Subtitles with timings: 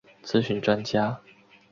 [0.23, 1.21] 咨询专家